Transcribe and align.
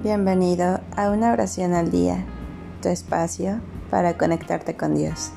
Bienvenido 0.00 0.78
a 0.94 1.10
una 1.10 1.32
oración 1.32 1.74
al 1.74 1.90
día, 1.90 2.24
tu 2.80 2.88
espacio 2.88 3.60
para 3.90 4.16
conectarte 4.16 4.76
con 4.76 4.94
Dios. 4.94 5.32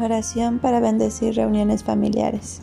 Oración 0.00 0.60
para 0.60 0.78
bendecir 0.78 1.34
reuniones 1.34 1.82
familiares. 1.82 2.62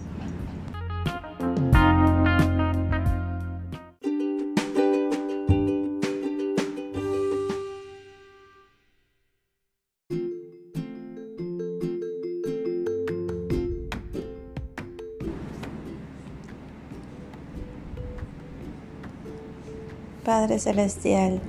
Padre 20.26 20.60
Celestial, 20.60 21.40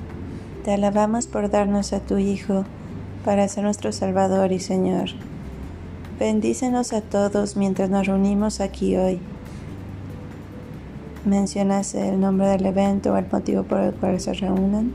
te 0.64 0.72
alabamos 0.72 1.26
por 1.26 1.50
darnos 1.50 1.92
a 1.92 2.00
tu 2.00 2.16
Hijo 2.16 2.64
para 3.22 3.46
ser 3.46 3.64
nuestro 3.64 3.92
Salvador 3.92 4.50
y 4.50 4.60
Señor. 4.60 5.10
Bendícenos 6.18 6.94
a 6.94 7.02
todos 7.02 7.56
mientras 7.56 7.90
nos 7.90 8.06
reunimos 8.06 8.60
aquí 8.60 8.96
hoy. 8.96 9.20
¿Mencionas 11.26 11.94
el 11.94 12.18
nombre 12.18 12.46
del 12.46 12.64
evento 12.64 13.12
o 13.12 13.18
el 13.18 13.26
motivo 13.30 13.64
por 13.64 13.80
el 13.80 13.92
cual 13.92 14.18
se 14.20 14.32
reúnen? 14.32 14.94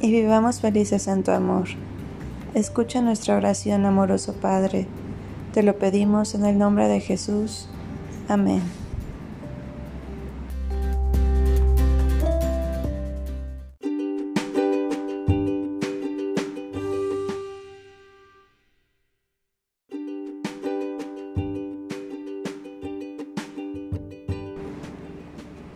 Y 0.00 0.10
vivamos 0.10 0.60
felices 0.60 1.06
en 1.06 1.22
tu 1.22 1.30
amor. 1.30 1.68
Escucha 2.54 3.02
nuestra 3.02 3.36
oración, 3.36 3.86
amoroso 3.86 4.32
Padre. 4.32 4.88
Te 5.54 5.62
lo 5.62 5.78
pedimos 5.78 6.34
en 6.34 6.44
el 6.44 6.58
nombre 6.58 6.88
de 6.88 6.98
Jesús. 6.98 7.68
Amén. 8.28 8.79